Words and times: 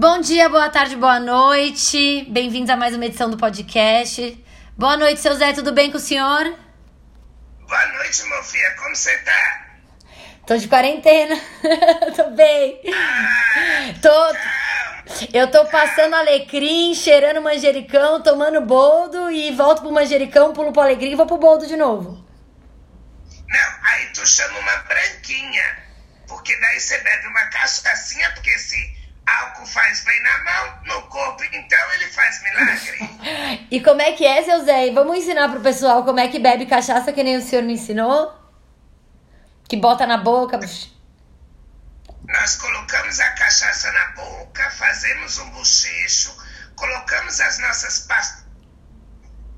Bom 0.00 0.20
dia, 0.20 0.48
boa 0.48 0.70
tarde, 0.70 0.94
boa 0.94 1.18
noite. 1.18 2.24
Bem-vindos 2.30 2.70
a 2.70 2.76
mais 2.76 2.94
uma 2.94 3.04
edição 3.04 3.28
do 3.28 3.36
podcast. 3.36 4.44
Boa 4.76 4.96
noite, 4.96 5.20
seu 5.20 5.34
Zé, 5.34 5.52
tudo 5.52 5.72
bem 5.72 5.90
com 5.90 5.96
o 5.96 6.00
senhor? 6.00 6.56
Boa 7.66 7.86
noite, 7.94 8.22
meu 8.22 8.40
filho. 8.44 8.76
Como 8.76 8.94
você 8.94 9.18
tá? 9.18 9.66
Tô 10.46 10.56
de 10.56 10.68
quarentena. 10.68 11.34
tô 12.14 12.30
bem. 12.30 12.80
Tô. 14.00 15.26
Eu 15.36 15.50
tô 15.50 15.64
passando 15.64 16.14
alecrim, 16.14 16.94
cheirando 16.94 17.42
manjericão, 17.42 18.22
tomando 18.22 18.60
boldo 18.60 19.28
e 19.32 19.50
volto 19.50 19.80
pro 19.80 19.90
manjericão, 19.90 20.52
pulo 20.52 20.72
pro 20.72 20.82
alecrim 20.82 21.10
e 21.10 21.16
vou 21.16 21.26
pro 21.26 21.38
boldo 21.38 21.66
de 21.66 21.76
novo. 21.76 22.24
Não, 23.48 23.70
aí 23.82 24.06
tu 24.14 24.24
chama 24.24 24.60
uma 24.60 24.76
branquinha. 24.76 25.88
Porque 26.28 26.54
daí 26.54 26.78
você 26.78 26.98
bebe 26.98 27.26
uma 27.26 27.46
cachaçinha, 27.46 28.30
porque 28.34 28.56
se 28.60 28.97
álcool 29.40 29.66
faz 29.66 30.04
bem 30.04 30.22
na 30.22 30.44
mão, 30.44 30.78
no 30.86 31.02
corpo, 31.08 31.42
então 31.44 31.92
ele 31.94 32.06
faz 32.06 32.42
milagre. 32.42 33.58
E 33.70 33.80
como 33.82 34.00
é 34.00 34.12
que 34.12 34.24
é, 34.24 34.42
seu 34.42 34.64
Zé? 34.64 34.90
Vamos 34.92 35.18
ensinar 35.18 35.48
pro 35.50 35.60
pessoal 35.60 36.02
como 36.02 36.18
é 36.20 36.28
que 36.28 36.38
bebe 36.38 36.64
cachaça 36.64 37.12
que 37.12 37.22
nem 37.22 37.36
o 37.36 37.42
senhor 37.42 37.62
me 37.62 37.74
ensinou? 37.74 38.32
Que 39.68 39.76
bota 39.76 40.06
na 40.06 40.16
boca. 40.16 40.58
Nós 40.58 42.56
colocamos 42.56 43.20
a 43.20 43.30
cachaça 43.30 43.92
na 43.92 44.06
boca, 44.12 44.70
fazemos 44.70 45.38
um 45.38 45.50
bochecho, 45.50 46.34
colocamos 46.76 47.40
as 47.40 47.58
nossas 47.58 48.06
pas... 48.06 48.44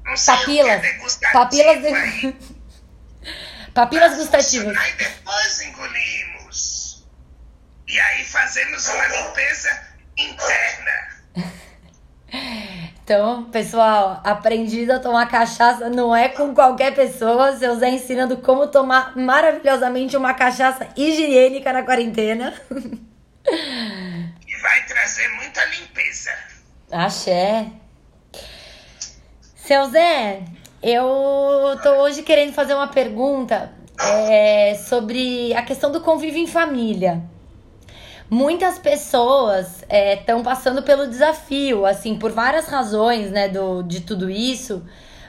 Não 0.05 0.17
sei 0.17 0.37
Papilas. 0.37 0.85
é 0.85 1.33
Papilas, 1.33 1.85
aí. 1.85 2.37
Papilas 3.75 4.17
gustativas. 4.17 4.77
E 4.77 4.93
depois 4.93 5.61
engolimos. 5.63 6.10
E 7.91 7.99
aí 7.99 8.25
fazemos 8.25 8.87
uma 8.89 9.07
limpeza 9.07 9.83
interna. 10.17 11.11
Então, 13.03 13.43
pessoal, 13.51 14.21
aprendido 14.23 14.93
a 14.93 15.01
tomar 15.01 15.27
cachaça 15.27 15.91
não 15.91 16.15
é 16.15 16.29
com 16.29 16.55
qualquer 16.55 16.95
pessoa. 16.95 17.57
Seu 17.57 17.75
Zé 17.75 17.91
ensinando 17.91 18.37
como 18.37 18.69
tomar 18.69 19.17
maravilhosamente 19.17 20.17
uma 20.17 20.33
cachaça 20.33 20.87
higiênica 20.97 21.73
na 21.73 21.83
quarentena. 21.83 22.55
E 23.45 24.57
vai 24.63 24.87
trazer 24.87 25.29
muita 25.31 25.65
limpeza. 25.65 26.31
Axé. 26.93 27.67
Seu 29.57 29.91
Zé, 29.91 30.45
eu 30.81 31.77
tô 31.83 31.91
hoje 32.03 32.23
querendo 32.23 32.53
fazer 32.53 32.75
uma 32.75 32.87
pergunta 32.87 33.73
é, 34.29 34.77
sobre 34.77 35.53
a 35.55 35.63
questão 35.63 35.91
do 35.91 36.01
convívio 36.01 36.41
em 36.41 36.47
família. 36.47 37.29
Muitas 38.31 38.79
pessoas 38.79 39.85
estão 39.91 40.41
passando 40.41 40.83
pelo 40.83 41.09
desafio, 41.09 41.85
assim, 41.85 42.17
por 42.17 42.31
várias 42.31 42.69
razões, 42.69 43.33
né, 43.33 43.49
do, 43.49 43.83
de 43.83 44.03
tudo 44.03 44.31
isso, 44.31 44.85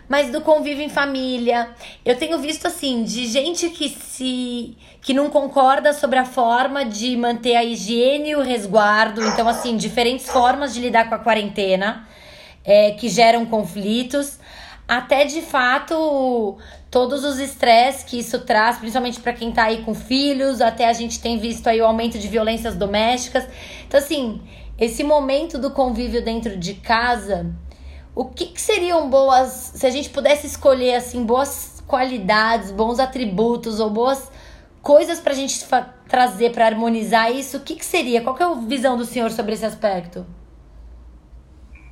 mas 0.07 0.30
do 0.31 0.39
convívio 0.41 0.83
em 0.83 0.89
família. 0.89 1.69
Eu 2.05 2.16
tenho 2.16 2.38
visto, 2.38 2.67
assim, 2.67 3.03
de 3.03 3.25
gente 3.25 3.69
que 3.72 3.89
se. 3.89 4.77
que 5.02 5.16
não 5.16 5.31
concorda 5.31 5.94
sobre 5.94 6.19
a 6.19 6.25
forma 6.25 6.85
de 6.85 7.17
manter 7.17 7.55
a 7.55 7.63
higiene 7.63 8.29
e 8.29 8.35
o 8.35 8.41
resguardo. 8.41 9.25
Então, 9.25 9.47
assim, 9.47 9.75
diferentes 9.77 10.29
formas 10.29 10.72
de 10.72 10.81
lidar 10.81 11.09
com 11.09 11.16
a 11.16 11.19
quarentena 11.19 12.07
é, 12.63 12.91
que 12.91 13.09
geram 13.09 13.45
conflitos, 13.45 14.38
até 14.88 15.25
de 15.25 15.41
fato 15.41 16.57
todos 16.92 17.23
os 17.23 17.39
estresses 17.39 18.03
que 18.03 18.20
isso 18.20 18.39
traz, 18.42 18.78
principalmente 18.78 19.22
para 19.22 19.31
quem 19.31 19.52
tá 19.52 19.64
aí 19.64 19.84
com 19.84 19.95
filhos, 19.95 20.59
até 20.59 20.88
a 20.89 20.94
gente 20.94 21.22
tem 21.22 21.39
visto 21.39 21.66
aí 21.67 21.81
o 21.81 21.86
aumento 21.86 22.20
de 22.20 22.28
violências 22.28 22.75
domésticas. 22.75 23.47
Então, 23.88 23.97
assim, 23.97 24.42
esse 24.78 25.02
momento 25.02 25.58
do 25.58 25.72
convívio 25.72 26.22
dentro 26.22 26.58
de 26.58 26.73
casa, 26.73 27.50
o 28.14 28.25
que, 28.25 28.47
que 28.47 28.59
seriam 28.59 29.09
boas, 29.09 29.72
se 29.75 29.88
a 29.88 29.89
gente 29.89 30.09
pudesse 30.09 30.45
escolher, 30.45 30.95
assim, 30.95 31.23
boas 31.23 31.81
qualidades, 31.88 32.72
bons 32.72 33.00
atributos 33.00 33.80
ou 33.80 33.90
boas 33.90 34.30
coisas 34.81 35.19
pra 35.19 35.34
gente 35.34 35.66
trazer 36.09 36.51
para 36.51 36.66
harmonizar 36.66 37.31
isso, 37.31 37.57
o 37.57 37.62
que, 37.62 37.75
que 37.75 37.85
seria? 37.85 38.22
Qual 38.22 38.35
que 38.35 38.44
é 38.44 38.46
a 38.46 38.53
visão 38.56 38.97
do 38.97 39.06
senhor 39.06 39.31
sobre 39.31 39.53
esse 39.53 39.66
aspecto? 39.66 40.25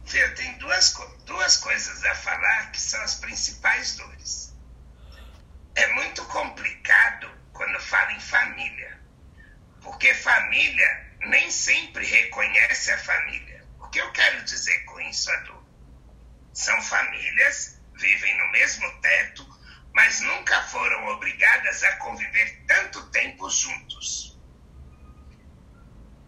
Fê, 0.05 0.27
tem 0.31 0.57
duas, 0.57 0.93
duas 1.25 1.57
coisas 1.57 2.03
a 2.03 2.15
falar 2.15 2.71
que 2.71 2.81
são 2.81 3.01
as 3.01 3.15
principais 3.15 3.95
dores. 3.95 4.53
É 5.75 5.93
muito 5.93 6.25
complicado 6.25 7.29
quando 7.53 7.79
fala 7.79 8.11
em 8.11 8.19
família, 8.19 8.99
porque 9.81 10.13
família 10.13 11.07
nem 11.49 11.51
sempre 11.51 12.05
reconhece 12.05 12.91
a 12.91 12.97
família. 12.99 13.65
O 13.79 13.87
que 13.89 13.99
eu 13.99 14.11
quero 14.11 14.43
dizer 14.43 14.85
com 14.85 15.01
isso, 15.01 15.31
Adu? 15.31 15.67
São 16.53 16.79
famílias, 16.83 17.81
vivem 17.95 18.37
no 18.37 18.51
mesmo 18.51 18.87
teto, 19.01 19.47
mas 19.95 20.21
nunca 20.21 20.61
foram 20.67 21.07
obrigadas 21.07 21.83
a 21.83 21.95
conviver 21.95 22.63
tanto 22.67 23.03
tempo 23.09 23.49
juntos. 23.49 24.37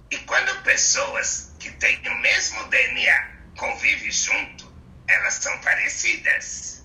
E 0.10 0.18
quando 0.20 0.64
pessoas 0.64 1.54
que 1.60 1.70
têm 1.74 2.02
o 2.08 2.20
mesmo 2.20 2.68
DNA 2.70 3.32
convivem 3.56 4.12
junto, 4.12 4.74
elas 5.08 5.36
são 5.36 5.56
parecidas. 5.60 6.84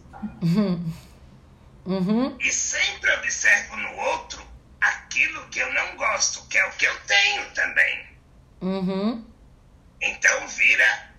Uhum. 1.86 2.36
E 2.38 2.52
sempre 2.52 3.10
observo 3.14 3.76
no 3.76 3.96
outro 3.96 4.46
aquilo 4.78 5.48
que 5.48 5.58
eu 5.58 5.72
não 5.72 5.96
gosto, 5.96 6.46
que 6.48 6.58
é 6.58 6.66
o 6.66 6.72
que 6.72 6.84
eu 6.84 7.00
tenho 7.06 7.50
também. 7.52 8.15
Uhum. 8.66 9.24
Então 10.00 10.48
vira 10.48 11.10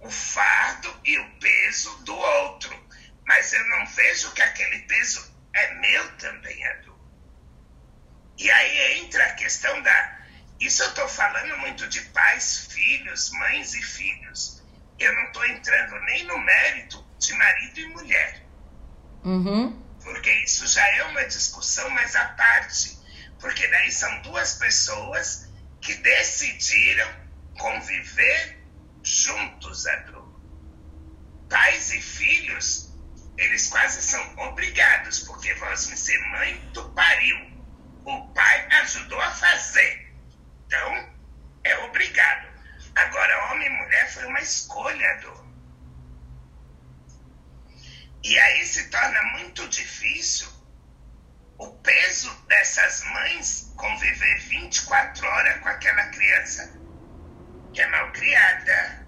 o 0.00 0.10
fardo 0.10 0.94
e 1.04 1.18
o 1.18 1.30
peso 1.40 1.90
do 2.04 2.14
outro. 2.14 2.72
Mas 3.26 3.52
eu 3.52 3.68
não 3.70 3.86
vejo 3.86 4.32
que 4.32 4.42
aquele 4.42 4.78
peso 4.80 5.32
é 5.54 5.74
meu 5.74 6.16
também, 6.16 6.62
Edu. 6.64 6.96
E 8.38 8.50
aí 8.50 8.98
entra 9.00 9.24
a 9.26 9.34
questão 9.34 9.82
da. 9.82 10.18
Isso 10.60 10.82
eu 10.82 10.88
estou 10.90 11.08
falando 11.08 11.56
muito 11.58 11.88
de 11.88 12.00
pais, 12.02 12.68
filhos, 12.72 13.30
mães 13.32 13.74
e 13.74 13.82
filhos. 13.82 14.62
Eu 14.98 15.12
não 15.12 15.24
estou 15.24 15.44
entrando 15.46 15.98
nem 16.02 16.24
no 16.24 16.38
mérito 16.38 17.04
de 17.18 17.34
marido 17.34 17.80
e 17.80 17.86
mulher 17.88 18.42
Uhum. 19.24 19.80
porque 20.02 20.30
isso 20.44 20.66
já 20.66 20.86
é 20.96 21.04
uma 21.04 21.24
discussão 21.24 21.88
mais 21.90 22.14
à 22.16 22.24
parte, 22.30 22.98
porque 23.38 23.66
daí 23.68 23.90
são 23.90 24.22
duas 24.22 24.54
pessoas 24.54 25.48
que 25.82 25.94
decidiram 25.94 27.12
conviver 27.58 28.64
juntos, 29.02 29.86
Adru. 29.86 30.22
Pais 31.50 31.92
e 31.92 32.00
filhos, 32.00 32.94
eles 33.36 33.68
quase 33.68 34.00
são 34.00 34.38
obrigados, 34.38 35.20
porque 35.20 35.52
vós 35.54 35.80
ser 35.80 36.18
mãe, 36.30 36.70
tu 36.72 36.88
pariu. 36.90 37.36
O 38.04 38.32
pai 38.32 38.68
ajudou 38.80 39.20
a 39.20 39.30
fazer. 39.32 40.14
Então, 40.66 41.14
é 41.64 41.76
obrigado. 41.78 42.48
Agora, 42.94 43.52
homem 43.52 43.66
e 43.66 43.70
mulher 43.70 44.12
foi 44.12 44.24
uma 44.26 44.40
escolha, 44.40 45.10
Adru. 45.10 45.52
E 48.22 48.38
aí 48.38 48.64
se 48.64 48.88
torna 48.88 49.20
muito 49.36 49.66
difícil 49.68 50.51
o 51.62 51.70
peso 51.78 52.34
dessas 52.48 53.04
mães 53.04 53.72
conviver 53.76 54.38
24 54.40 55.24
horas 55.24 55.60
com 55.60 55.68
aquela 55.68 56.06
criança 56.06 56.72
que 57.72 57.80
é 57.80 57.86
mal 57.86 58.10
criada, 58.10 59.06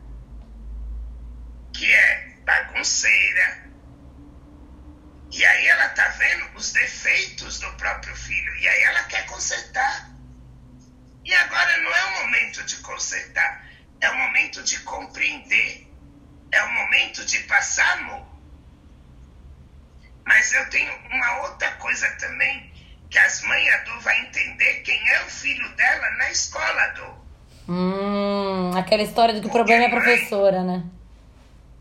que 1.74 1.92
é 1.92 2.34
bagunceira. 2.44 3.64
E 5.32 5.44
aí 5.44 5.66
ela 5.66 5.88
tá 5.90 6.08
vendo 6.10 6.56
os 6.56 6.72
defeitos 6.72 7.58
do 7.58 7.72
próprio 7.72 8.14
filho 8.14 8.54
e 8.56 8.68
aí 8.68 8.82
ela 8.82 9.02
quer 9.04 9.26
consertar. 9.26 10.10
E 11.24 11.34
agora 11.34 11.76
não 11.78 11.92
é 11.92 12.04
o 12.04 12.22
momento 12.22 12.62
de 12.62 12.76
consertar, 12.76 13.66
é 14.00 14.10
o 14.10 14.16
momento 14.16 14.62
de 14.62 14.78
compreender, 14.80 15.90
é 16.52 16.62
o 16.62 16.72
momento 16.72 17.24
de 17.24 17.40
passar 17.40 17.98
amor. 17.98 18.33
Eu 20.54 20.70
tenho 20.70 20.92
uma 21.10 21.42
outra 21.42 21.68
coisa 21.72 22.08
também, 22.12 22.72
que 23.10 23.18
as 23.18 23.42
mães 23.42 23.74
Adu 23.74 24.00
vai 24.00 24.20
entender 24.20 24.74
quem 24.82 25.08
é 25.10 25.24
o 25.24 25.28
filho 25.28 25.68
dela 25.70 26.10
na 26.12 26.30
escola, 26.30 26.82
Adu. 26.84 27.24
Hum, 27.68 28.70
aquela 28.76 29.02
história 29.02 29.34
de 29.34 29.40
que 29.40 29.48
o 29.48 29.50
problema 29.50 29.84
é 29.84 29.86
a 29.86 29.90
professora, 29.90 30.62
né? 30.62 30.84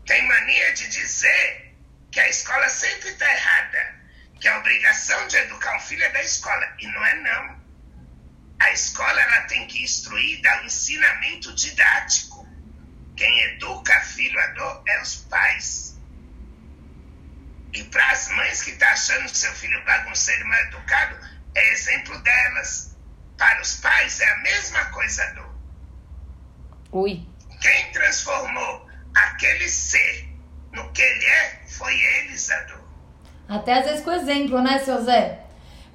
Tem 0.04 0.26
mania 0.26 0.72
de 0.72 0.88
dizer 0.88 1.74
que 2.10 2.18
a 2.18 2.28
escola 2.28 2.68
sempre 2.68 3.10
está 3.10 3.30
errada, 3.32 3.94
que 4.40 4.48
a 4.48 4.58
obrigação 4.58 5.28
de 5.28 5.36
educar 5.36 5.76
um 5.76 5.80
filho 5.80 6.02
é 6.02 6.10
da 6.10 6.22
escola. 6.22 6.66
E 6.80 6.86
não 6.88 7.04
é 7.04 7.14
não. 7.14 7.56
A 8.58 8.72
escola 8.72 9.20
ela 9.20 9.42
tem 9.42 9.66
que 9.68 9.84
instruir 9.84 10.38
e 10.38 10.42
dar 10.42 10.62
um 10.62 10.66
ensinamento 10.66 11.54
didático. 11.54 12.44
Quem 13.16 13.40
educa 13.52 14.00
filho 14.00 14.38
Adu 14.40 14.82
é 14.86 15.00
os 15.00 15.16
pais. 15.30 15.93
E 17.74 17.82
para 17.84 18.08
as 18.12 18.28
mães 18.30 18.62
que 18.62 18.70
estão 18.70 18.88
achando 18.88 19.28
seu 19.28 19.52
filho 19.52 19.84
bagunceiro 19.84 20.42
e 20.42 20.44
mal 20.44 20.60
educado, 20.60 21.16
é 21.56 21.72
exemplo 21.72 22.16
delas. 22.20 22.94
Para 23.36 23.60
os 23.60 23.80
pais 23.80 24.20
é 24.20 24.32
a 24.32 24.38
mesma 24.38 24.84
coisa, 24.86 25.24
Adu. 25.24 25.44
Ui. 26.92 27.26
transformou 27.92 28.88
aquele 29.12 29.68
ser 29.68 30.28
no 30.72 30.88
que 30.92 31.02
ele 31.02 31.26
é, 31.26 31.62
foi 31.66 31.92
eles, 31.94 32.48
Adu. 32.48 32.84
Até 33.48 33.80
às 33.80 33.86
vezes 33.86 34.04
com 34.04 34.12
exemplo, 34.12 34.62
né, 34.62 34.78
seu 34.78 35.02
Zé? 35.02 35.40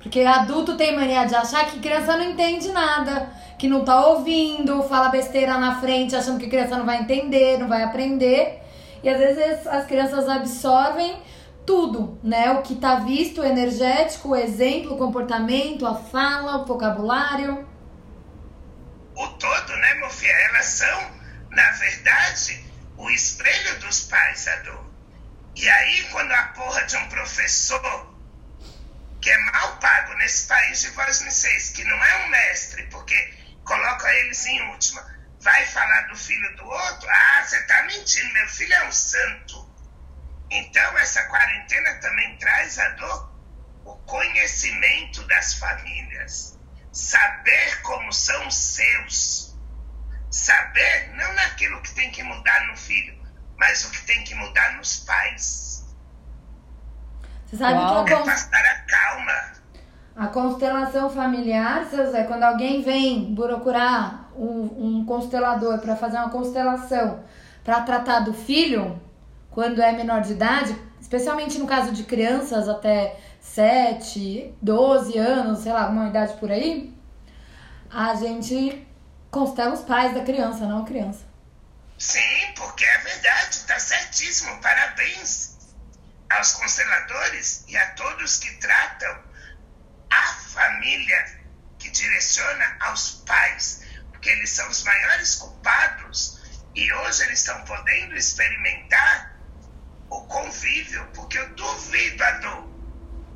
Porque 0.01 0.21
adulto 0.21 0.75
tem 0.75 0.95
mania 0.95 1.25
de 1.25 1.35
achar 1.35 1.65
que 1.65 1.79
criança 1.79 2.17
não 2.17 2.23
entende 2.23 2.69
nada, 2.73 3.31
que 3.57 3.69
não 3.69 3.85
tá 3.85 4.05
ouvindo, 4.05 4.83
fala 4.83 5.09
besteira 5.09 5.57
na 5.57 5.79
frente, 5.79 6.15
achando 6.15 6.39
que 6.39 6.49
criança 6.49 6.77
não 6.77 6.85
vai 6.85 6.99
entender, 6.99 7.57
não 7.57 7.69
vai 7.69 7.83
aprender. 7.83 8.61
E 9.01 9.09
às 9.09 9.17
vezes 9.17 9.65
as 9.65 9.85
crianças 9.85 10.27
absorvem 10.27 11.21
tudo, 11.69 12.19
né? 12.23 12.49
O 12.49 12.63
que 12.63 12.73
tá 12.77 12.95
visto, 12.95 13.41
o 13.41 13.45
energético, 13.45 14.29
o 14.29 14.35
exemplo, 14.35 14.95
o 14.95 14.97
comportamento, 14.97 15.85
a 15.85 15.93
fala, 15.93 16.57
o 16.57 16.65
vocabulário. 16.65 17.63
O 19.15 19.27
todo, 19.27 19.75
né, 19.77 19.93
meu? 19.93 20.09
Elas 20.49 20.65
são, 20.65 21.11
na 21.51 21.71
verdade, 21.73 22.65
o 22.97 23.07
espelho 23.11 23.79
dos 23.81 24.05
pais, 24.05 24.47
Adu. 24.47 24.79
E 25.55 25.69
aí, 25.69 26.07
quando 26.11 26.31
a 26.31 26.43
porra 26.55 26.81
de 26.87 26.97
um 26.97 27.07
professor 27.07 28.17
que 29.21 29.29
é 29.29 29.37
mal 29.51 29.77
pago 29.77 30.15
nesse 30.15 30.47
país 30.47 30.81
de 30.81 31.31
seis, 31.31 31.69
que 31.69 31.83
não 31.83 32.03
é 32.03 32.25
um 32.25 32.29
mestre, 32.29 32.81
porque 32.87 33.31
coloca 33.63 34.11
eles 34.11 34.43
em 34.47 34.59
última, 34.71 35.05
vai 35.39 35.63
falar 35.67 36.07
do 36.07 36.15
filho 36.15 36.55
do 36.55 36.65
outro? 36.65 37.07
Ah, 37.07 37.43
você 37.45 37.61
tá 37.67 37.83
mentindo, 37.83 38.33
meu 38.33 38.49
filho 38.49 38.73
é 38.73 38.87
um 38.87 38.91
santo. 38.91 39.68
Então, 40.51 40.97
essa 40.97 41.23
quarentena 41.23 41.93
também 42.01 42.35
traz 42.37 42.79
a 42.79 42.89
dor, 42.89 43.31
o 43.85 43.95
conhecimento 44.05 45.21
das 45.27 45.53
famílias, 45.55 46.57
saber 46.91 47.81
como 47.83 48.11
são 48.11 48.47
os 48.47 48.55
seus, 48.55 49.57
saber 50.29 51.11
não 51.15 51.33
naquilo 51.33 51.81
que 51.81 51.93
tem 51.93 52.11
que 52.11 52.23
mudar 52.23 52.67
no 52.67 52.77
filho, 52.77 53.15
mas 53.57 53.85
o 53.85 53.91
que 53.91 54.01
tem 54.05 54.23
que 54.23 54.33
mudar 54.35 54.77
nos 54.77 54.99
pais. 55.01 55.85
Você 57.45 57.57
sabe 57.57 57.73
Uau. 57.79 58.05
que 58.05 58.13
a, 58.13 58.17
É 58.17 58.23
con- 58.23 58.29
a 58.29 58.75
calma. 58.87 59.51
a 60.15 60.27
constelação 60.27 61.09
familiar, 61.09 61.85
seu 61.89 62.11
Zé, 62.11 62.23
quando 62.23 62.43
alguém 62.43 62.81
vem 62.83 63.33
procurar 63.35 64.29
um, 64.35 64.99
um 64.99 65.05
constelador 65.05 65.79
para 65.79 65.95
fazer 65.95 66.17
uma 66.17 66.29
constelação 66.29 67.23
para 67.63 67.81
tratar 67.81 68.19
do 68.21 68.33
filho, 68.33 69.01
quando 69.51 69.81
é 69.81 69.91
menor 69.91 70.21
de 70.21 70.33
idade, 70.33 70.75
especialmente 70.99 71.57
no 71.57 71.67
caso 71.67 71.91
de 71.91 72.03
crianças 72.03 72.67
até 72.69 73.19
7, 73.41 74.55
12 74.61 75.17
anos, 75.17 75.59
sei 75.59 75.71
lá, 75.71 75.83
alguma 75.83 76.09
idade 76.09 76.33
por 76.35 76.51
aí, 76.51 76.93
a 77.89 78.13
gente 78.15 78.87
constela 79.31 79.73
os 79.73 79.81
pais 79.81 80.13
da 80.13 80.23
criança, 80.23 80.65
não 80.65 80.83
a 80.83 80.85
criança. 80.85 81.27
Sim, 81.97 82.53
porque 82.55 82.85
é 82.85 82.97
verdade, 82.99 83.55
está 83.55 83.79
certíssimo. 83.79 84.61
Parabéns 84.61 85.57
aos 86.29 86.53
consteladores 86.53 87.65
e 87.67 87.75
a 87.75 87.91
todos 87.91 88.37
que 88.37 88.53
tratam 88.55 89.23
a 90.09 90.23
família, 90.23 91.39
que 91.77 91.89
direciona 91.89 92.77
aos 92.81 93.23
pais, 93.25 93.83
porque 94.11 94.29
eles 94.29 94.49
são 94.49 94.69
os 94.69 94.83
maiores 94.83 95.35
culpados 95.35 96.39
e 96.75 96.91
hoje 96.93 97.23
eles 97.23 97.39
estão 97.39 97.61
podendo 97.65 98.15
experimentar 98.15 99.28
o 100.09 100.21
convívio, 100.27 101.05
porque 101.13 101.37
eu 101.37 101.49
duvido, 101.55 102.23
Adu, 102.23 102.69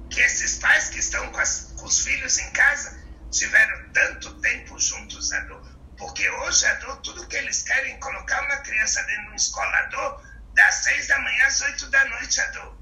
que 0.10 0.20
esses 0.22 0.58
pais 0.60 0.90
que 0.90 1.00
estão 1.00 1.32
com, 1.32 1.40
as- 1.40 1.74
com 1.78 1.86
os 1.86 2.00
filhos 2.04 2.38
em 2.40 2.52
casa 2.52 3.02
tiveram 3.32 3.90
tanto 3.92 4.34
tempo 4.42 4.80
juntos, 4.80 5.32
Adu. 5.34 5.62
Porque 5.98 6.28
hoje, 6.30 6.66
Adu, 6.66 6.96
tudo 6.98 7.28
que 7.28 7.36
eles 7.36 7.62
querem 7.64 7.94
é 7.94 7.98
colocar 7.98 8.42
uma 8.44 8.58
criança 8.58 9.02
dentro 9.04 9.26
de 9.26 9.32
um 9.32 9.36
escolador 9.36 10.24
das 10.54 10.76
seis 10.76 11.08
da 11.08 11.20
manhã 11.20 11.46
às 11.48 11.62
oito 11.62 11.90
da 11.90 12.06
noite, 12.06 12.42
Adu. 12.42 12.78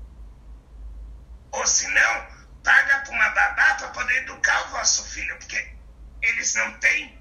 Ou 1.51 1.67
se 1.67 1.87
não, 1.89 2.27
paga 2.63 2.99
para 2.99 3.11
uma 3.13 3.29
babá 3.29 3.73
para 3.75 3.87
poder 3.89 4.23
educar 4.23 4.67
o 4.67 4.71
vosso 4.71 5.03
filho, 5.05 5.37
porque 5.37 5.75
eles 6.21 6.53
não 6.55 6.79
têm 6.79 7.19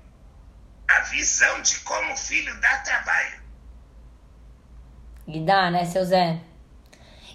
a 0.89 1.01
visão 1.03 1.61
de 1.63 1.79
como 1.81 2.13
o 2.13 2.17
filho 2.17 2.55
dá 2.61 2.79
trabalho. 2.79 3.41
E 5.27 5.45
dá, 5.45 5.71
né, 5.71 5.85
seu 5.85 6.05
Zé? 6.05 6.41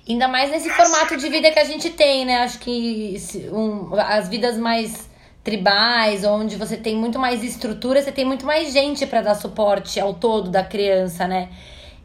Ainda 0.07 0.27
mais 0.27 0.51
nesse 0.51 0.69
formato 0.69 1.17
de 1.17 1.27
vida 1.29 1.51
que 1.51 1.59
a 1.59 1.63
gente 1.63 1.89
tem, 1.89 2.25
né? 2.25 2.43
Acho 2.43 2.59
que 2.59 3.17
um, 3.51 3.95
as 3.95 4.29
vidas 4.29 4.55
mais 4.57 5.09
tribais, 5.43 6.23
onde 6.23 6.55
você 6.55 6.77
tem 6.77 6.95
muito 6.95 7.17
mais 7.17 7.43
estrutura, 7.43 8.01
você 8.01 8.11
tem 8.11 8.25
muito 8.25 8.45
mais 8.45 8.71
gente 8.71 9.05
para 9.07 9.21
dar 9.21 9.35
suporte 9.35 9.99
ao 9.99 10.13
todo 10.13 10.49
da 10.49 10.63
criança, 10.63 11.27
né? 11.27 11.49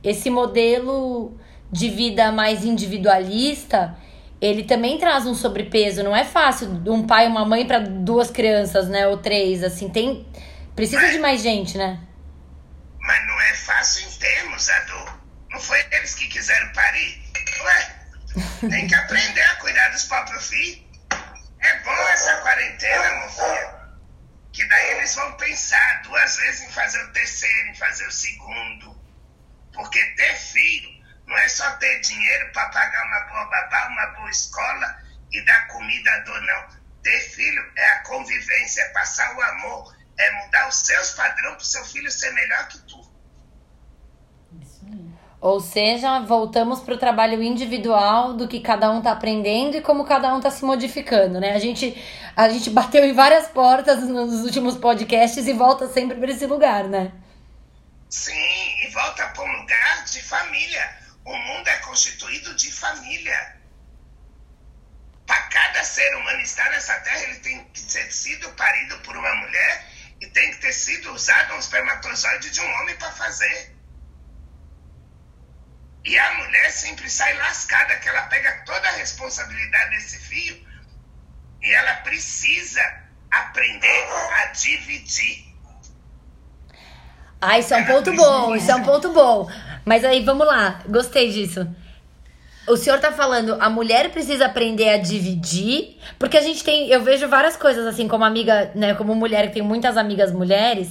Esse 0.02 0.30
modelo 0.30 1.38
de 1.70 1.88
vida 1.90 2.32
mais 2.32 2.64
individualista, 2.64 3.96
ele 4.40 4.64
também 4.64 4.98
traz 4.98 5.26
um 5.26 5.34
sobrepeso. 5.34 6.02
Não 6.02 6.16
é 6.16 6.24
fácil 6.24 6.68
um 6.86 7.06
pai 7.06 7.26
e 7.26 7.28
uma 7.28 7.44
mãe 7.44 7.66
para 7.66 7.80
duas 7.80 8.30
crianças, 8.30 8.88
né? 8.88 9.06
Ou 9.08 9.18
três, 9.18 9.62
assim. 9.62 9.90
Tem 9.90 10.26
precisa 10.74 11.10
de 11.10 11.18
mais 11.18 11.42
gente, 11.42 11.76
né? 11.76 12.00
Mas 12.98 13.26
não 13.26 13.40
é 13.40 13.54
fácil 13.54 14.08
em 14.08 14.18
termos, 14.18 14.68
Adu. 14.70 15.12
Não 15.50 15.60
foi 15.60 15.78
eles 15.92 16.14
que 16.14 16.28
quiseram 16.28 16.72
parir? 16.72 17.29
Ué, 17.62 17.96
tem 18.68 18.86
que 18.86 18.94
aprender 18.94 19.42
a 19.42 19.56
cuidar 19.56 19.88
dos 19.88 20.04
próprios 20.04 20.48
filhos. 20.48 20.90
É 21.60 21.78
bom 21.80 22.08
essa 22.08 22.36
quarentena, 22.36 23.20
meu 23.20 23.30
filho. 23.30 23.80
Que 24.52 24.64
daí 24.66 24.90
eles 24.92 25.14
vão 25.14 25.32
pensar 25.36 26.02
duas 26.02 26.36
vezes 26.36 26.62
em 26.62 26.72
fazer 26.72 27.02
o 27.04 27.12
terceiro, 27.12 27.68
em 27.68 27.74
fazer 27.74 28.06
o 28.06 28.12
segundo. 28.12 29.00
Porque 29.72 30.04
ter 30.16 30.34
filho 30.36 30.90
não 31.26 31.36
é 31.38 31.48
só 31.48 31.70
ter 31.76 32.00
dinheiro 32.00 32.52
para 32.52 32.68
pagar 32.70 33.04
uma 33.04 33.20
boa 33.26 33.44
babá, 33.46 33.88
uma 33.88 34.06
boa 34.16 34.30
escola 34.30 34.96
e 35.30 35.40
dar 35.44 35.68
comida 35.68 36.12
à 36.12 36.18
dor, 36.20 36.40
não. 36.42 36.80
Ter 37.02 37.20
filho 37.30 37.72
é 37.76 37.86
a 37.92 37.98
convivência, 38.00 38.82
é 38.82 38.88
passar 38.88 39.34
o 39.36 39.40
amor, 39.40 39.96
é 40.18 40.30
mudar 40.44 40.68
os 40.68 40.76
seus 40.86 41.12
padrões 41.12 41.54
para 41.54 41.62
o 41.62 41.64
seu 41.64 41.84
filho 41.84 42.10
ser 42.10 42.32
melhor 42.32 42.68
que. 42.68 42.78
Ou 45.40 45.58
seja, 45.58 46.20
voltamos 46.20 46.80
para 46.80 46.94
o 46.94 46.98
trabalho 46.98 47.42
individual 47.42 48.34
do 48.34 48.46
que 48.46 48.60
cada 48.60 48.90
um 48.90 49.00
tá 49.00 49.12
aprendendo 49.12 49.74
e 49.74 49.80
como 49.80 50.04
cada 50.04 50.34
um 50.34 50.40
tá 50.40 50.50
se 50.50 50.62
modificando, 50.62 51.40
né? 51.40 51.54
A 51.54 51.58
gente, 51.58 51.96
a 52.36 52.46
gente 52.50 52.68
bateu 52.68 53.02
em 53.06 53.14
várias 53.14 53.48
portas 53.48 54.06
nos 54.06 54.44
últimos 54.44 54.76
podcasts 54.76 55.46
e 55.46 55.52
volta 55.54 55.88
sempre 55.88 56.18
para 56.18 56.30
esse 56.30 56.44
lugar, 56.44 56.84
né? 56.84 57.12
Sim, 58.10 58.34
e 58.84 58.90
volta 58.90 59.28
para 59.28 59.42
um 59.42 59.60
lugar 59.60 60.04
de 60.04 60.22
família. 60.22 60.98
O 61.24 61.34
mundo 61.34 61.68
é 61.68 61.76
constituído 61.78 62.54
de 62.54 62.70
família. 62.70 63.56
Para 65.26 65.40
cada 65.42 65.82
ser 65.84 66.16
humano 66.16 66.40
estar 66.42 66.68
nessa 66.70 67.00
terra, 67.00 67.22
ele 67.22 67.38
tem 67.38 67.64
que 67.72 67.80
ter 67.80 68.12
sido 68.12 68.46
parido 68.50 68.98
por 68.98 69.16
uma 69.16 69.34
mulher 69.36 69.86
e 70.20 70.26
tem 70.26 70.50
que 70.50 70.58
ter 70.58 70.72
sido 70.74 71.14
usado 71.14 71.54
um 71.54 71.58
espermatozoide 71.58 72.50
de 72.50 72.60
um 72.60 72.70
homem 72.80 72.94
para 72.96 73.10
fazer. 73.12 73.79
E 76.04 76.18
a 76.18 76.34
mulher 76.34 76.70
sempre 76.70 77.08
sai 77.10 77.36
lascada, 77.36 77.96
que 77.96 78.08
ela 78.08 78.22
pega 78.22 78.62
toda 78.64 78.88
a 78.88 78.92
responsabilidade 78.92 79.90
desse 79.90 80.18
filho 80.18 80.56
e 81.62 81.72
ela 81.72 81.94
precisa 81.96 82.80
aprender 83.30 84.08
a 84.42 84.46
dividir. 84.46 85.44
Ah, 87.40 87.58
isso 87.58 87.72
é 87.74 87.78
um 87.78 87.84
ponto 87.86 88.14
bom, 88.14 88.56
isso 88.56 88.70
é 88.70 88.74
um 88.74 88.82
ponto 88.82 89.12
bom. 89.12 89.50
Mas 89.84 90.04
aí, 90.04 90.24
vamos 90.24 90.46
lá, 90.46 90.80
gostei 90.88 91.30
disso. 91.30 91.66
O 92.66 92.76
senhor 92.76 93.00
tá 93.00 93.10
falando, 93.10 93.56
a 93.60 93.68
mulher 93.68 94.10
precisa 94.10 94.46
aprender 94.46 94.90
a 94.90 94.98
dividir, 94.98 95.98
porque 96.18 96.36
a 96.36 96.42
gente 96.42 96.62
tem, 96.62 96.88
eu 96.88 97.02
vejo 97.02 97.26
várias 97.28 97.56
coisas 97.56 97.86
assim, 97.86 98.06
como 98.06 98.24
amiga, 98.24 98.70
né, 98.74 98.94
como 98.94 99.14
mulher, 99.14 99.48
que 99.48 99.54
tem 99.54 99.62
muitas 99.62 99.96
amigas 99.96 100.32
mulheres, 100.32 100.88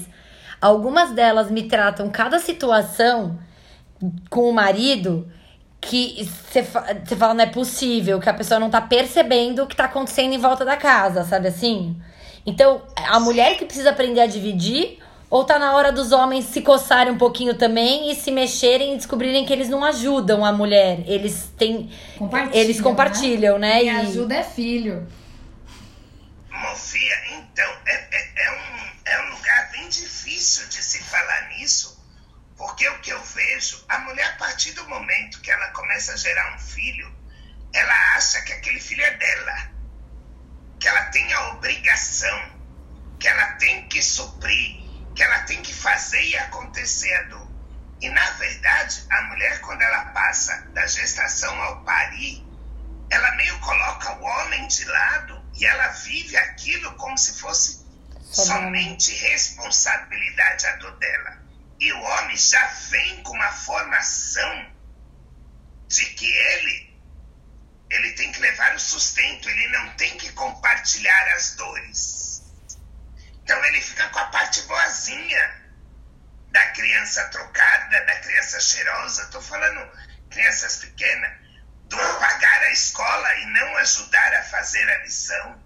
algumas 0.60 1.12
delas 1.12 1.50
me 1.50 1.64
tratam 1.64 2.10
cada 2.10 2.40
situação 2.40 3.40
com 4.30 4.50
o 4.50 4.54
marido 4.54 5.30
que 5.82 6.26
você 6.26 6.64
fala, 6.64 7.34
não 7.34 7.44
é 7.44 7.48
possível, 7.48 8.20
que 8.20 8.30
a 8.30 8.34
pessoa 8.34 8.60
não 8.60 8.70
tá 8.70 8.82
percebendo 8.82 9.64
o 9.64 9.68
que 9.68 9.76
tá 9.76 9.86
acontecendo 9.86 10.34
em 10.34 10.38
volta 10.38 10.66
da 10.66 10.76
casa, 10.76 11.24
sabe 11.24 11.48
assim? 11.48 11.96
Então, 12.46 12.82
a 12.96 13.20
mulher 13.20 13.58
que 13.58 13.66
precisa 13.66 13.92
aprender 13.92 14.22
a 14.22 14.26
dividir, 14.26 15.00
ou 15.30 15.44
tá 15.44 15.60
na 15.60 15.76
hora 15.76 15.92
dos 15.92 16.12
homens 16.12 16.46
se 16.46 16.62
coçarem 16.62 17.14
um 17.14 17.18
pouquinho 17.18 17.54
também 17.54 18.12
e 18.12 18.16
se 18.16 18.32
mexerem 18.32 18.94
e 18.94 18.98
descobrirem 18.98 19.46
que 19.46 19.54
eles 19.54 19.70
não 19.70 19.86
ajudam 19.86 20.44
a 20.44 20.52
mulher. 20.52 21.04
Eles 21.06 21.52
têm. 21.58 21.90
Compartilham, 22.18 22.56
Eles 22.56 22.82
compartilham, 22.82 23.60
né? 23.60 23.80
Quem 23.80 23.90
ajuda 23.92 24.36
é 24.36 24.44
filho. 24.44 25.08
Mofia, 26.50 27.16
então, 27.32 27.72
é, 27.86 27.96
é, 27.96 28.32
é, 28.36 28.52
um, 28.52 28.90
é 29.06 29.22
um 29.22 29.36
lugar 29.36 29.72
bem 29.72 29.88
difícil 29.88 30.68
de 30.68 30.84
se 30.84 31.04
falar 31.04 31.50
nisso, 31.50 31.99
porque 32.60 32.86
o 32.90 33.00
que 33.00 33.10
eu 33.10 33.24
vejo, 33.24 33.86
a 33.88 34.00
mulher, 34.00 34.34
a 34.34 34.38
partir 34.38 34.74
do 34.74 34.88
momento 34.90 35.40
que 35.40 35.50
ela 35.50 35.70
começa 35.70 36.12
a 36.12 36.18
gerar 36.18 36.56
um 36.56 36.60
filho, 36.60 37.10
ela 37.74 38.16
acha 38.18 38.42
que 38.42 38.52
aquele 38.52 38.82
filho 38.82 39.02
é 39.02 39.16
dela, 39.16 39.72
que 40.78 40.86
ela 40.86 41.06
tem 41.06 41.32
a 41.32 41.54
obrigação, 41.54 42.60
que 43.18 43.30
ela 43.30 43.54
tem 43.54 43.88
que 43.88 44.02
suprir, 44.02 44.84
que 45.16 45.24
ela 45.24 45.40
tem 45.44 45.62
que 45.62 45.74
fazer 45.74 46.22
e 46.22 46.36
acontecer 46.36 47.14
a 47.14 47.24
dor. 47.24 47.50
E, 48.02 48.10
na 48.10 48.30
verdade, 48.32 49.06
a 49.10 49.22
mulher, 49.24 49.62
quando 49.62 49.82
ela 49.82 50.06
passa 50.08 50.68
da 50.74 50.86
gestação 50.86 51.62
ao 51.62 51.86
parir, 51.86 52.46
ela 53.10 53.36
meio 53.38 53.58
coloca 53.60 54.16
o 54.16 54.24
homem 54.24 54.68
de 54.68 54.84
lado 54.84 55.42
e 55.56 55.66
ela 55.66 55.88
vive 55.88 56.36
aquilo 56.36 56.94
como 56.96 57.18
se 57.18 57.40
fosse 57.40 57.86
somente 58.22 59.14
responsabilidade 59.14 60.68
a 60.68 60.76
do 60.76 60.92
dela. 60.98 61.49
E 61.80 61.94
o 61.94 62.02
homem 62.02 62.36
já 62.36 62.66
vem 62.90 63.24
com 63.24 63.34
uma 63.34 63.52
formação 63.52 64.76
de 65.88 66.06
que 66.06 66.26
ele 66.26 66.90
ele 67.90 68.12
tem 68.14 68.32
que 68.32 68.40
levar 68.40 68.76
o 68.76 68.80
sustento, 68.80 69.50
ele 69.50 69.68
não 69.70 69.90
tem 69.96 70.16
que 70.18 70.32
compartilhar 70.34 71.34
as 71.34 71.56
dores. 71.56 72.44
Então 73.44 73.66
ele 73.66 73.82
fica 73.82 74.08
com 74.10 74.20
a 74.20 74.26
parte 74.26 74.62
boazinha 74.64 75.60
da 76.52 76.68
criança 76.68 77.28
trocada, 77.30 78.06
da 78.06 78.20
criança 78.20 78.60
cheirosa. 78.60 79.24
Estou 79.24 79.42
falando 79.42 79.90
crianças 80.30 80.78
pequenas, 80.78 81.32
do 81.86 81.98
pagar 82.20 82.62
a 82.64 82.72
escola 82.72 83.36
e 83.38 83.46
não 83.48 83.78
ajudar 83.78 84.34
a 84.36 84.44
fazer 84.44 84.88
a 84.88 84.98
lição. 85.00 85.64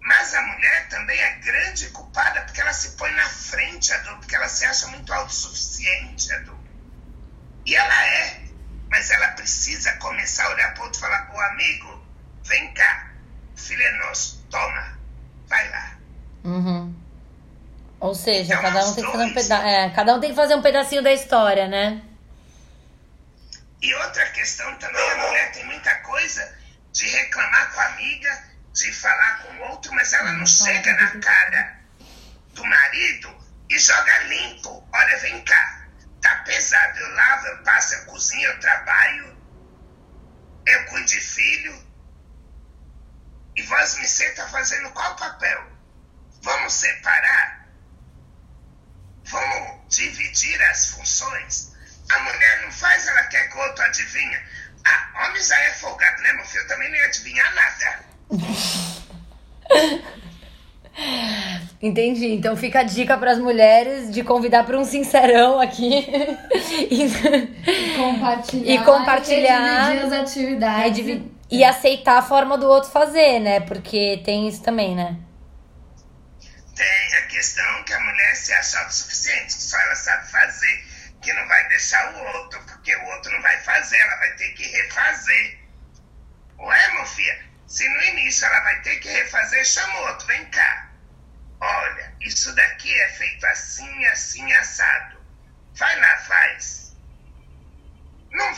Mas 0.00 0.34
a 0.34 0.42
mulher 0.42 0.88
também 0.90 1.18
é 1.18 1.30
grande 1.36 1.88
culpada 2.14 2.42
porque 2.42 2.60
ela 2.60 2.72
se 2.72 2.90
põe 2.92 3.10
na 3.12 3.28
frente, 3.28 3.92
Adu, 3.92 4.16
porque 4.18 4.36
ela 4.36 4.48
se 4.48 4.64
acha 4.64 4.86
muito 4.86 5.12
autossuficiente, 5.12 6.32
Adu. 6.32 6.56
E 7.66 7.74
ela 7.74 8.06
é, 8.06 8.40
mas 8.88 9.10
ela 9.10 9.28
precisa 9.28 9.92
começar 9.96 10.44
a 10.46 10.50
olhar 10.50 10.74
para 10.74 10.82
o 10.82 10.84
outro 10.84 10.98
e 10.98 11.00
falar: 11.00 11.30
Ô 11.34 11.40
amigo, 11.40 12.06
vem 12.44 12.72
cá, 12.72 13.10
filho 13.56 13.82
é 13.82 13.92
nosso, 14.06 14.46
toma, 14.48 14.98
vai 15.48 15.68
lá. 15.70 15.96
Uhum. 16.44 16.94
Ou 17.98 18.14
seja, 18.14 18.54
então, 18.54 18.62
cada 18.62 18.86
um 18.86 18.94
tem 18.94 19.04
que 19.04 19.12
fazer 19.12 19.24
um 19.24 19.34
peda 19.34 19.68
é, 19.68 19.90
cada 19.90 20.14
um 20.14 20.20
tem 20.20 20.30
que 20.30 20.36
fazer 20.36 20.54
um 20.54 20.62
pedacinho 20.62 21.02
da 21.02 21.12
história, 21.12 21.66
né? 21.66 22.02
E 23.82 23.94
outra 23.94 24.24
questão 24.30 24.74
também, 24.76 25.10
a 25.10 25.16
mulher 25.26 25.52
tem 25.52 25.64
muita 25.66 25.94
coisa 25.96 26.56
de 26.92 27.06
reclamar 27.06 27.72
com 27.72 27.80
a 27.80 27.86
amiga, 27.86 28.44
de 28.72 28.92
falar 28.92 29.42
com 29.42 29.52
o 29.54 29.70
outro, 29.70 29.92
mas 29.94 30.12
ela 30.12 30.32
não 30.32 30.46
chega 30.46 30.92
na 30.92 31.20
cara 31.20 31.84
do 32.54 32.64
marido 32.64 33.28
e 33.68 33.78
joga 33.78 34.18
limpo. 34.24 34.82
Olha, 35.04 35.18
vem 35.18 35.44
cá, 35.44 35.86
tá 36.22 36.34
pesado, 36.46 36.98
eu 36.98 37.14
lavo, 37.14 37.46
eu 37.48 37.62
passo, 37.62 37.94
eu 37.94 38.06
cozinho, 38.06 38.48
eu 38.48 38.58
trabalho, 38.58 39.36
eu 40.66 40.86
cuido 40.86 41.04
de 41.04 41.20
filho. 41.20 41.84
E 43.54 43.62
vós 43.64 43.98
me 43.98 44.04
está 44.04 44.48
fazendo 44.48 44.90
qual 44.92 45.14
papel? 45.16 45.62
Vamos 46.40 46.72
separar? 46.72 47.68
Vamos 49.24 49.94
dividir 49.94 50.62
as 50.62 50.88
funções? 50.88 51.74
A 52.10 52.18
mulher 52.20 52.62
não 52.62 52.72
faz, 52.72 53.06
ela 53.06 53.24
quer 53.24 53.50
que 53.50 53.58
o 53.58 53.60
outro 53.60 53.84
adivinha. 53.84 54.42
Ah, 54.86 55.26
homem 55.26 55.42
já 55.42 55.60
é 55.64 55.72
folgado, 55.74 56.22
né, 56.22 56.32
meu 56.32 56.46
filho? 56.46 56.62
Eu 56.62 56.68
também 56.68 56.88
não 56.88 56.96
ia 56.96 57.06
adivinhar 57.06 57.54
nada. 57.54 58.04
Entendi. 61.84 62.28
Então 62.28 62.56
fica 62.56 62.80
a 62.80 62.82
dica 62.82 63.18
para 63.18 63.32
as 63.32 63.38
mulheres 63.38 64.10
de 64.10 64.24
convidar 64.24 64.64
para 64.64 64.78
um 64.78 64.86
sincerão 64.86 65.60
aqui 65.60 66.06
e 66.90 67.10
compartilhar 67.94 68.72
e 68.72 68.78
compartilhar 68.82 69.94
e 69.94 69.98
as 69.98 70.12
atividades 70.12 71.06
e, 71.06 71.30
e 71.50 71.62
aceitar 71.62 72.16
a 72.16 72.22
forma 72.22 72.56
do 72.56 72.66
outro 72.66 72.90
fazer, 72.90 73.38
né? 73.38 73.60
Porque 73.60 74.22
tem 74.24 74.48
isso 74.48 74.62
também, 74.62 74.96
né? 74.96 75.18
Tem 76.74 77.18
a 77.18 77.26
questão 77.26 77.84
que 77.84 77.92
a 77.92 78.00
mulher 78.00 78.34
se 78.34 78.54
acha 78.54 78.78
autossuficiente, 78.78 79.54
que 79.54 79.62
só 79.62 79.78
ela 79.78 79.94
sabe 79.94 80.30
fazer, 80.30 80.84
que 81.20 81.34
não 81.34 81.46
vai 81.46 81.68
deixar 81.68 82.14
o 82.14 82.38
outro, 82.38 82.62
porque 82.64 82.96
o 82.96 83.04
outro 83.08 83.30
não 83.30 83.42
vai 83.42 83.58
fazer, 83.58 83.98
ela 83.98 84.16
vai 84.16 84.32
ter 84.36 84.48
que 84.54 84.66
refazer. 84.68 85.58
Ué, 86.60 86.92
meu 86.94 87.04
filho? 87.04 87.44
Se 87.66 87.86
no 87.86 88.02
início 88.04 88.46
ela 88.46 88.60
vai 88.60 88.80
ter 88.80 88.96
que 89.00 89.08
refazer, 89.10 89.62
chama 89.66 89.98
outro, 90.08 90.26
vem 90.26 90.46
cá. 90.46 90.93
Olha, 91.60 92.14
isso 92.20 92.54
daqui 92.54 92.92
é 92.94 93.08
feito 93.08 93.46
assim, 93.46 94.04
assim, 94.06 94.52
assado. 94.52 95.16
Vai 95.74 96.00
lá, 96.00 96.16
faz. 96.18 96.96
Não, 98.30 98.52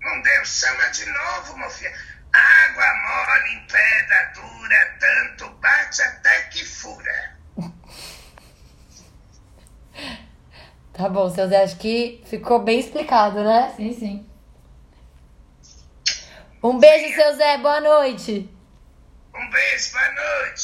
não 0.00 0.22
deu, 0.22 0.44
chama 0.44 0.88
de 0.90 1.06
novo, 1.06 1.56
meu 1.58 1.70
filho. 1.70 1.92
Água 2.32 2.84
mole 2.96 3.54
em 3.54 3.66
pedra 3.66 4.32
dura, 4.34 4.98
tanto 4.98 5.48
bate 5.56 6.02
até 6.02 6.42
que 6.44 6.64
fura. 6.64 7.36
Tá 10.96 11.08
bom, 11.08 11.28
seu 11.28 11.48
Zé, 11.48 11.64
acho 11.64 11.76
que 11.76 12.22
ficou 12.24 12.60
bem 12.60 12.78
explicado, 12.78 13.42
né? 13.42 13.74
Sim, 13.76 13.92
sim. 13.92 14.30
Um 16.62 16.78
beijo, 16.78 17.12
seu 17.16 17.36
Zé, 17.36 17.58
boa 17.58 17.80
noite. 17.80 18.48
Um 19.34 19.50
beijo, 19.50 19.90
boa 19.92 20.12
noite. 20.12 20.63